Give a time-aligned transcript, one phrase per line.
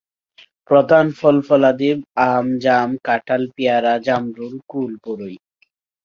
[0.69, 1.97] প্রধান ফল-ফলাদিব
[2.23, 5.35] আম, জাম, কাঁঠাল, পেয়ারা, জামরুল, কুলবরই।